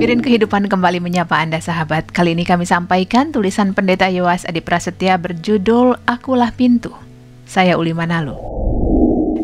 [0.00, 2.08] Hadirin kehidupan kembali menyapa Anda sahabat.
[2.08, 6.88] Kali ini kami sampaikan tulisan Pendeta Yowas Adi Prasetya berjudul Akulah Pintu.
[7.44, 8.40] Saya Uli Manalo.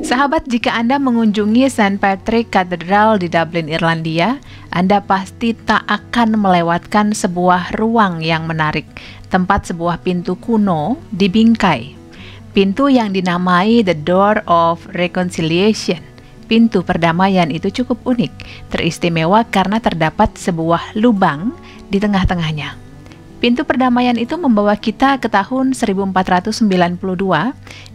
[0.01, 2.01] Sahabat, jika Anda mengunjungi St.
[2.01, 4.41] Patrick Cathedral di Dublin, Irlandia,
[4.73, 8.89] Anda pasti tak akan melewatkan sebuah ruang yang menarik,
[9.29, 11.93] tempat sebuah pintu kuno di bingkai.
[12.57, 16.01] Pintu yang dinamai The Door of Reconciliation–
[16.47, 18.33] Pintu perdamaian itu cukup unik,
[18.71, 21.51] teristimewa karena terdapat sebuah lubang
[21.91, 22.87] di tengah-tengahnya.
[23.37, 26.65] Pintu perdamaian itu membawa kita ke tahun 1492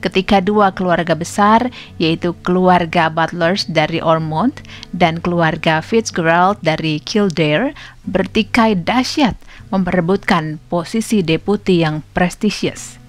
[0.05, 4.61] ketika dua keluarga besar yaitu keluarga Butlers dari Ormond
[4.93, 7.73] dan keluarga Fitzgerald dari Kildare
[8.05, 9.33] bertikai dahsyat
[9.73, 13.00] memperebutkan posisi deputi yang prestisius.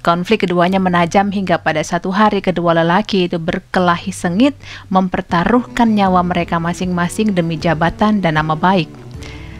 [0.00, 4.56] Konflik keduanya menajam hingga pada satu hari kedua lelaki itu berkelahi sengit
[4.88, 8.88] mempertaruhkan nyawa mereka masing-masing demi jabatan dan nama baik.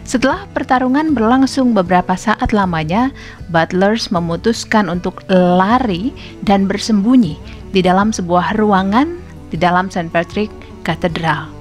[0.01, 3.13] Setelah pertarungan berlangsung beberapa saat lamanya,
[3.53, 6.09] Butlers memutuskan untuk lari
[6.41, 7.37] dan bersembunyi
[7.69, 9.21] di dalam sebuah ruangan
[9.53, 10.09] di dalam St.
[10.09, 10.49] Patrick
[10.81, 11.53] Cathedral.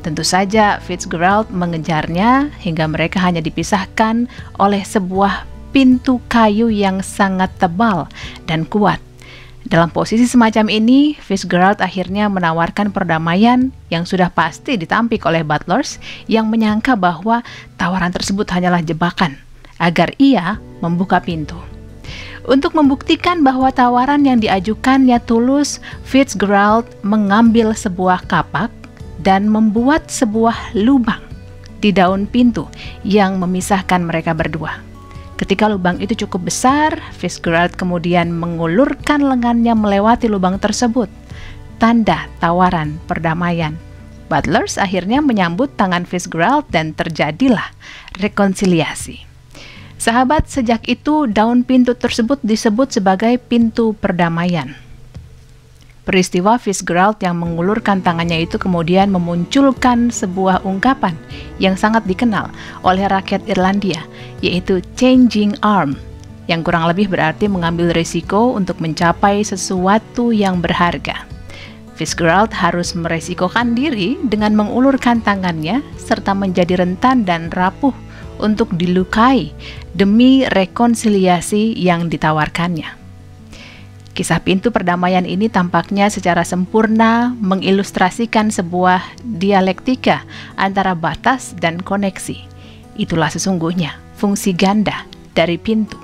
[0.00, 8.06] Tentu saja Fitzgerald mengejarnya hingga mereka hanya dipisahkan oleh sebuah pintu kayu yang sangat tebal
[8.46, 9.00] dan kuat.
[9.62, 15.96] Dalam posisi semacam ini, Fitzgerald akhirnya menawarkan perdamaian yang sudah pasti ditampik oleh Butlers
[16.28, 17.40] yang menyangka bahwa
[17.80, 19.38] tawaran tersebut hanyalah jebakan
[19.80, 21.56] agar ia membuka pintu.
[22.42, 28.68] Untuk membuktikan bahwa tawaran yang diajukannya tulus, Fitzgerald mengambil sebuah kapak
[29.22, 31.22] dan membuat sebuah lubang
[31.78, 32.66] di daun pintu
[33.06, 34.91] yang memisahkan mereka berdua.
[35.42, 41.10] Ketika lubang itu cukup besar, Fitzgerald kemudian mengulurkan lengannya melewati lubang tersebut.
[41.82, 43.74] Tanda tawaran perdamaian.
[44.30, 47.74] Butlers akhirnya menyambut tangan Fitzgerald dan terjadilah
[48.22, 49.26] rekonsiliasi.
[49.98, 54.78] Sahabat, sejak itu daun pintu tersebut disebut sebagai pintu perdamaian.
[56.02, 61.14] Peristiwa Fitzgerald yang mengulurkan tangannya itu kemudian memunculkan sebuah ungkapan
[61.62, 62.50] yang sangat dikenal
[62.82, 64.02] oleh rakyat Irlandia,
[64.42, 65.94] yaitu changing arm,
[66.50, 71.22] yang kurang lebih berarti mengambil risiko untuk mencapai sesuatu yang berharga.
[71.94, 77.94] Fitzgerald harus meresikokan diri dengan mengulurkan tangannya serta menjadi rentan dan rapuh
[78.42, 79.54] untuk dilukai
[79.94, 83.01] demi rekonsiliasi yang ditawarkannya.
[84.12, 90.28] Kisah pintu perdamaian ini tampaknya secara sempurna mengilustrasikan sebuah dialektika
[90.60, 92.36] antara batas dan koneksi.
[93.00, 95.96] Itulah sesungguhnya fungsi ganda dari pintu.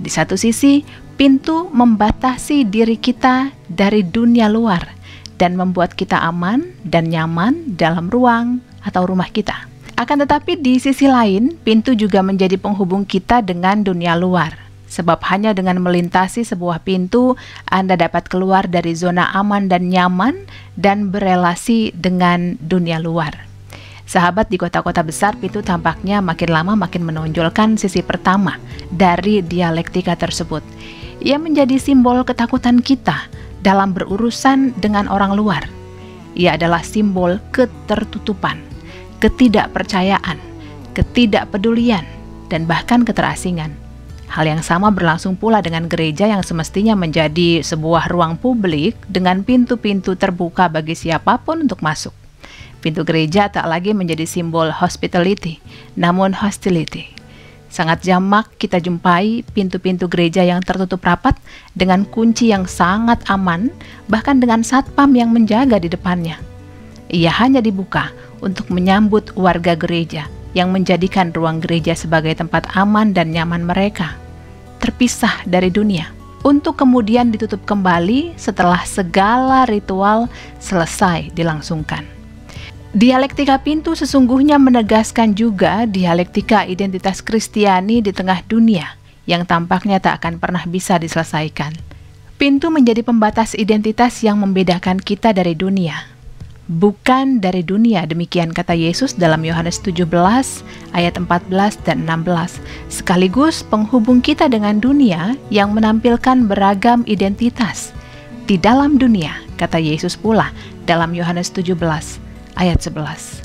[0.00, 0.80] Di satu sisi,
[1.20, 4.88] pintu membatasi diri kita dari dunia luar
[5.36, 9.68] dan membuat kita aman dan nyaman dalam ruang atau rumah kita.
[10.00, 15.56] Akan tetapi di sisi lain, pintu juga menjadi penghubung kita dengan dunia luar sebab hanya
[15.56, 17.40] dengan melintasi sebuah pintu
[17.72, 20.44] Anda dapat keluar dari zona aman dan nyaman
[20.76, 23.48] dan berelasi dengan dunia luar.
[24.04, 28.60] Sahabat di kota-kota besar pintu tampaknya makin lama makin menonjolkan sisi pertama
[28.92, 30.60] dari dialektika tersebut.
[31.24, 33.32] Ia menjadi simbol ketakutan kita
[33.64, 35.64] dalam berurusan dengan orang luar.
[36.36, 38.60] Ia adalah simbol ketertutupan,
[39.24, 40.36] ketidakpercayaan,
[40.92, 42.04] ketidakpedulian,
[42.52, 43.81] dan bahkan keterasingan.
[44.32, 50.16] Hal yang sama berlangsung pula dengan gereja yang semestinya menjadi sebuah ruang publik dengan pintu-pintu
[50.16, 52.16] terbuka bagi siapa pun untuk masuk.
[52.80, 55.60] Pintu gereja tak lagi menjadi simbol hospitality,
[56.00, 57.12] namun hostility.
[57.68, 61.36] Sangat jamak kita jumpai pintu-pintu gereja yang tertutup rapat
[61.76, 63.68] dengan kunci yang sangat aman,
[64.08, 66.40] bahkan dengan satpam yang menjaga di depannya.
[67.12, 68.08] Ia hanya dibuka
[68.40, 70.24] untuk menyambut warga gereja
[70.56, 74.21] yang menjadikan ruang gereja sebagai tempat aman dan nyaman mereka
[74.82, 76.10] terpisah dari dunia
[76.42, 80.26] untuk kemudian ditutup kembali setelah segala ritual
[80.58, 82.02] selesai dilangsungkan.
[82.92, 90.36] Dialektika pintu sesungguhnya menegaskan juga dialektika identitas Kristiani di tengah dunia yang tampaknya tak akan
[90.42, 91.72] pernah bisa diselesaikan.
[92.36, 95.94] Pintu menjadi pembatas identitas yang membedakan kita dari dunia,
[96.70, 100.06] bukan dari dunia demikian kata Yesus dalam Yohanes 17
[100.94, 101.50] ayat 14
[101.82, 107.90] dan 16 sekaligus penghubung kita dengan dunia yang menampilkan beragam identitas
[108.46, 110.54] di dalam dunia kata Yesus pula
[110.86, 111.74] dalam Yohanes 17
[112.54, 113.42] ayat 11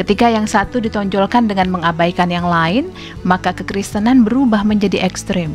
[0.00, 2.88] Ketika yang satu ditonjolkan dengan mengabaikan yang lain,
[3.20, 5.52] maka kekristenan berubah menjadi ekstrim.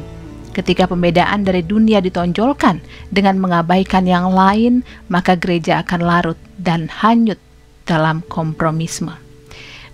[0.56, 2.80] Ketika pembedaan dari dunia ditonjolkan
[3.12, 7.36] dengan mengabaikan yang lain, maka gereja akan larut dan hanyut
[7.84, 9.12] dalam kompromisme.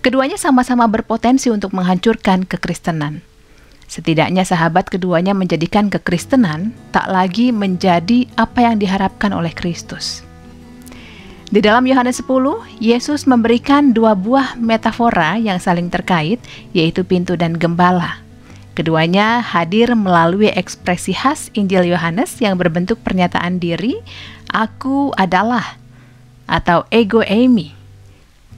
[0.06, 3.26] Keduanya sama-sama berpotensi untuk menghancurkan kekristenan.
[3.90, 10.22] Setidaknya sahabat keduanya menjadikan kekristenan tak lagi menjadi apa yang diharapkan oleh Kristus.
[11.52, 16.38] Di dalam Yohanes 10, Yesus memberikan dua buah metafora yang saling terkait,
[16.72, 18.21] yaitu pintu dan gembala.
[18.72, 24.00] Keduanya hadir melalui ekspresi khas Injil Yohanes yang berbentuk pernyataan diri,
[24.48, 25.76] "Aku adalah"
[26.48, 27.76] atau ego eimi.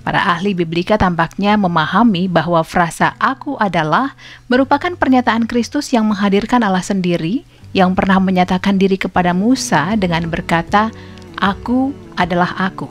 [0.07, 4.15] Para ahli biblika tampaknya memahami bahwa frasa "aku adalah"
[4.47, 7.43] merupakan pernyataan Kristus yang menghadirkan Allah sendiri
[7.75, 10.95] yang pernah menyatakan diri kepada Musa dengan berkata,
[11.43, 12.87] "Aku adalah aku."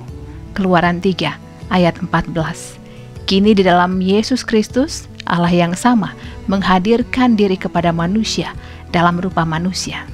[0.51, 1.39] Keluaran 3
[1.71, 2.75] ayat 14.
[3.23, 6.11] Kini di dalam Yesus Kristus, Allah yang sama
[6.47, 8.51] menghadirkan diri kepada manusia
[8.91, 10.05] dalam rupa manusia.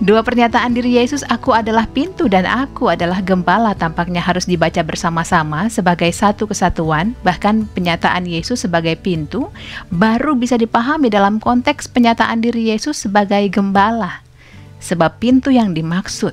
[0.00, 5.68] Dua pernyataan diri Yesus, "Aku adalah pintu" dan "Aku adalah gembala", tampaknya harus dibaca bersama-sama
[5.68, 7.12] sebagai satu kesatuan.
[7.20, 9.52] Bahkan, penyataan Yesus sebagai pintu
[9.92, 14.24] baru bisa dipahami dalam konteks penyataan diri Yesus sebagai gembala,
[14.80, 16.32] sebab pintu yang dimaksud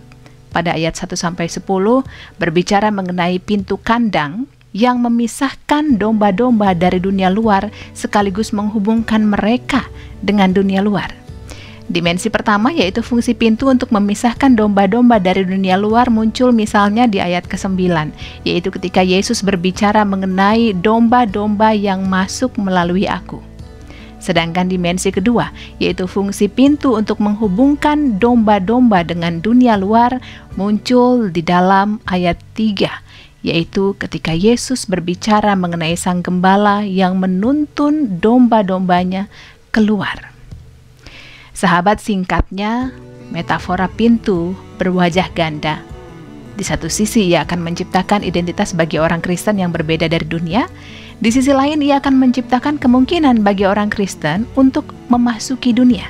[0.56, 2.08] pada ayat 1 sampai 10
[2.40, 9.88] berbicara mengenai pintu kandang yang memisahkan domba-domba dari dunia luar sekaligus menghubungkan mereka
[10.20, 11.14] dengan dunia luar.
[11.88, 17.48] Dimensi pertama yaitu fungsi pintu untuk memisahkan domba-domba dari dunia luar muncul misalnya di ayat
[17.48, 18.12] ke-9,
[18.44, 23.40] yaitu ketika Yesus berbicara mengenai domba-domba yang masuk melalui aku.
[24.20, 30.20] Sedangkan dimensi kedua, yaitu fungsi pintu untuk menghubungkan domba-domba dengan dunia luar,
[30.60, 33.07] muncul di dalam ayat 3,
[33.46, 39.30] yaitu ketika Yesus berbicara mengenai sang gembala yang menuntun domba-dombanya
[39.70, 40.34] keluar.
[41.54, 42.94] Sahabat singkatnya,
[43.34, 45.82] metafora pintu berwajah ganda.
[46.58, 50.66] Di satu sisi ia akan menciptakan identitas bagi orang Kristen yang berbeda dari dunia,
[51.18, 56.10] di sisi lain ia akan menciptakan kemungkinan bagi orang Kristen untuk memasuki dunia.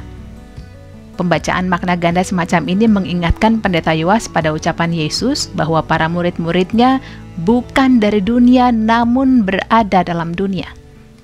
[1.18, 7.02] Pembacaan makna ganda semacam ini mengingatkan pendeta Yoas pada ucapan Yesus bahwa para murid-muridnya
[7.42, 10.70] bukan dari dunia namun berada dalam dunia.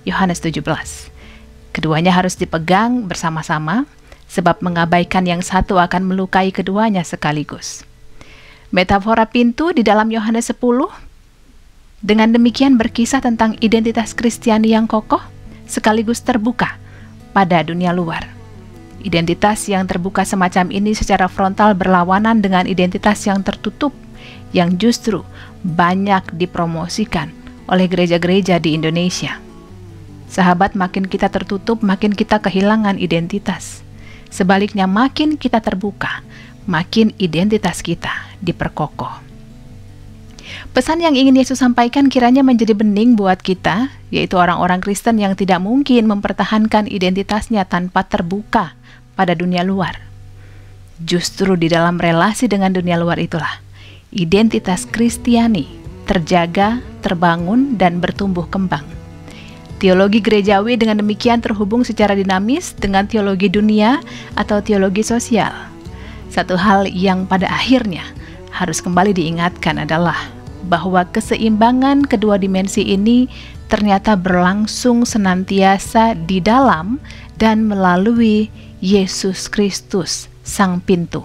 [0.01, 0.65] Yohanes 17.
[1.77, 3.85] Keduanya harus dipegang bersama-sama
[4.25, 7.85] sebab mengabaikan yang satu akan melukai keduanya sekaligus.
[8.73, 10.57] Metafora pintu di dalam Yohanes 10
[12.01, 15.21] dengan demikian berkisah tentang identitas Kristiani yang kokoh
[15.69, 16.81] sekaligus terbuka
[17.29, 18.42] pada dunia luar.
[19.01, 23.91] Identitas yang terbuka semacam ini secara frontal berlawanan dengan identitas yang tertutup
[24.53, 25.25] yang justru
[25.65, 27.33] banyak dipromosikan
[27.65, 29.41] oleh gereja-gereja di Indonesia.
[30.29, 33.85] Sahabat, makin kita tertutup, makin kita kehilangan identitas.
[34.33, 36.25] Sebaliknya, makin kita terbuka,
[36.65, 39.21] makin identitas kita diperkokoh.
[40.73, 45.61] Pesan yang ingin Yesus sampaikan kiranya menjadi bening buat kita, yaitu orang-orang Kristen yang tidak
[45.61, 48.73] mungkin mempertahankan identitasnya tanpa terbuka
[49.13, 49.99] pada dunia luar.
[51.01, 53.59] Justru di dalam relasi dengan dunia luar itulah
[54.13, 58.83] identitas Kristiani terjaga, terbangun, dan bertumbuh kembang.
[59.79, 63.99] Teologi gerejawi dengan demikian terhubung secara dinamis dengan teologi dunia
[64.39, 65.51] atau teologi sosial.
[66.31, 68.03] Satu hal yang pada akhirnya
[68.55, 70.15] harus kembali diingatkan adalah
[70.71, 73.27] bahwa keseimbangan kedua dimensi ini
[73.67, 77.03] ternyata berlangsung senantiasa di dalam
[77.35, 78.47] dan melalui
[78.83, 81.23] Yesus Kristus, Sang Pintu.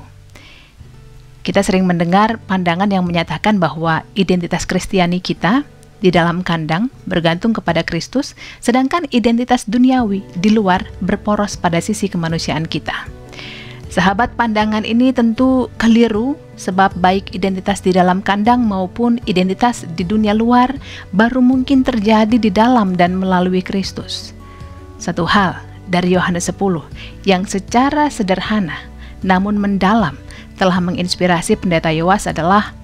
[1.42, 5.66] Kita sering mendengar pandangan yang menyatakan bahwa identitas Kristiani kita
[5.98, 12.62] di dalam kandang bergantung kepada Kristus, sedangkan identitas duniawi di luar berporos pada sisi kemanusiaan
[12.62, 12.94] kita.
[13.90, 20.30] Sahabat pandangan ini tentu keliru sebab baik identitas di dalam kandang maupun identitas di dunia
[20.30, 20.78] luar
[21.10, 24.30] baru mungkin terjadi di dalam dan melalui Kristus.
[25.02, 26.60] Satu hal dari Yohanes 10
[27.24, 28.76] yang secara sederhana
[29.24, 30.14] namun mendalam
[30.60, 32.76] telah menginspirasi pendeta Yoas adalah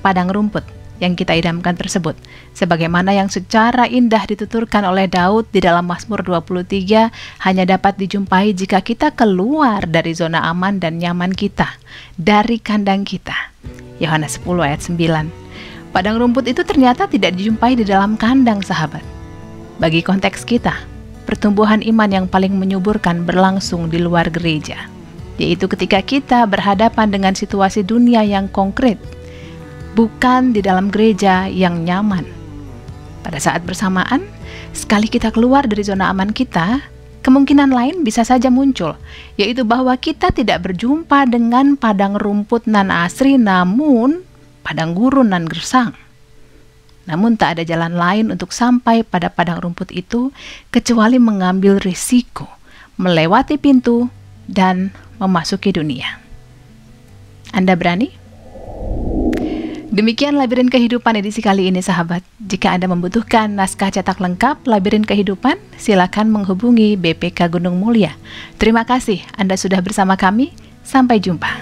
[0.00, 0.64] padang rumput
[1.02, 2.14] yang kita idamkan tersebut
[2.54, 7.10] sebagaimana yang secara indah dituturkan oleh Daud di dalam Mazmur 23
[7.42, 11.74] hanya dapat dijumpai jika kita keluar dari zona aman dan nyaman kita
[12.14, 13.34] dari kandang kita.
[13.98, 15.42] Yohanes 10 ayat 9
[15.92, 19.04] Padang rumput itu ternyata tidak dijumpai di dalam kandang sahabat.
[19.76, 20.72] Bagi konteks kita
[21.32, 24.92] pertumbuhan iman yang paling menyuburkan berlangsung di luar gereja,
[25.40, 29.00] yaitu ketika kita berhadapan dengan situasi dunia yang konkret,
[29.96, 32.28] bukan di dalam gereja yang nyaman.
[33.24, 34.28] Pada saat bersamaan,
[34.76, 36.84] sekali kita keluar dari zona aman kita,
[37.24, 38.92] kemungkinan lain bisa saja muncul,
[39.40, 44.20] yaitu bahwa kita tidak berjumpa dengan padang rumput nan asri namun
[44.60, 45.96] padang gurun nan gersang.
[47.06, 50.30] Namun tak ada jalan lain untuk sampai pada padang rumput itu
[50.70, 52.46] kecuali mengambil risiko,
[52.98, 54.06] melewati pintu,
[54.46, 56.18] dan memasuki dunia.
[57.50, 58.22] Anda berani?
[59.92, 62.24] Demikian labirin kehidupan edisi kali ini sahabat.
[62.40, 68.16] Jika Anda membutuhkan naskah cetak lengkap labirin kehidupan, silakan menghubungi BPK Gunung Mulia.
[68.56, 70.56] Terima kasih Anda sudah bersama kami.
[70.82, 71.61] Sampai jumpa.